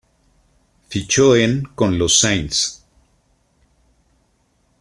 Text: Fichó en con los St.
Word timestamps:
Fichó 0.89 1.35
en 1.35 1.61
con 1.61 1.99
los 1.99 2.23
St. 2.23 2.49